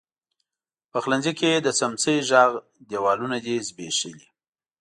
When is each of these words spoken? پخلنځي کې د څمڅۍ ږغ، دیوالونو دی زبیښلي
پخلنځي 0.91 1.33
کې 1.39 1.51
د 1.65 1.67
څمڅۍ 1.77 2.17
ږغ، 2.29 2.51
دیوالونو 2.89 3.37
دی 3.45 3.55
زبیښلي 3.67 4.27